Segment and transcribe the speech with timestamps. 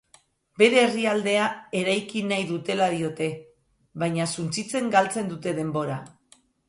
[0.59, 1.43] Bere herrialdea
[1.81, 3.27] eraiki nahi dutela diote,
[4.05, 6.01] baina suntsitzen galtzen dute denbora.